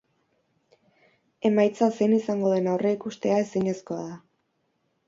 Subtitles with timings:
[1.49, 4.21] Emaitza zein izango den aurreikustea ezinezkoa da.